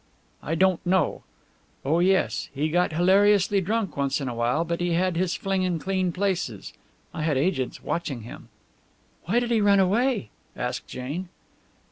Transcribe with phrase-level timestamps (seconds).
[0.41, 1.21] I don't know.
[1.85, 5.61] Oh, yes, he got hilariously drunk once in a while, but he had his fling
[5.61, 6.73] in clean places.
[7.13, 8.49] I had agents watching him."
[9.25, 11.29] "Why did he run away?" asked Jane.